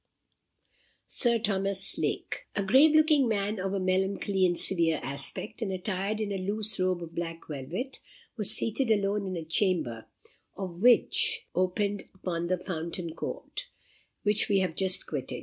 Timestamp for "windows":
10.63-10.75